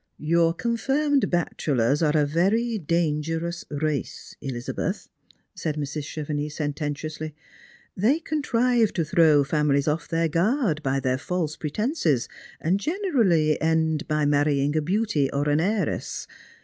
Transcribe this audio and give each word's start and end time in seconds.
"Your 0.33 0.55
confirmed 0.55 1.29
bachelors 1.29 2.01
are 2.01 2.17
a 2.17 2.25
very 2.25 2.79
dangerous 2.79 3.65
race, 3.69 4.35
Elizabeth," 4.41 5.07
said 5.53 5.75
Mrs. 5.77 6.05
Chevenix 6.05 6.55
sententiously," 6.55 7.35
They 8.03 8.19
con 8.19 8.41
trive 8.41 8.93
to 8.93 9.05
throw 9.05 9.43
families 9.43 9.87
off 9.87 10.07
their 10.07 10.27
guard 10.27 10.81
by 10.81 10.99
their 11.01 11.19
false 11.19 11.55
pretences, 11.55 12.27
and 12.59 12.79
generally 12.79 13.61
end 13.61 14.07
by 14.07 14.25
marrying 14.25 14.75
a 14.75 14.81
beauty 14.81 15.29
or 15.31 15.47
an 15.47 15.59
heiress. 15.59 16.25